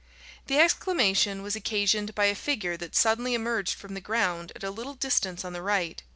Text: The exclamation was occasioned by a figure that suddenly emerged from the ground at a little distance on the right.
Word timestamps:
The 0.47 0.57
exclamation 0.57 1.43
was 1.43 1.55
occasioned 1.55 2.15
by 2.15 2.25
a 2.25 2.33
figure 2.33 2.75
that 2.75 2.95
suddenly 2.95 3.35
emerged 3.35 3.75
from 3.75 3.93
the 3.93 4.01
ground 4.01 4.51
at 4.55 4.63
a 4.63 4.71
little 4.71 4.95
distance 4.95 5.45
on 5.45 5.53
the 5.53 5.61
right. 5.61 6.01